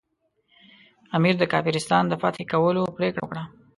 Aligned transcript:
امیر 1.17 1.35
د 1.39 1.43
کافرستان 1.53 2.03
د 2.07 2.13
فتح 2.21 2.43
کولو 2.51 2.83
پرېکړه 2.97 3.21
وکړه. 3.23 3.43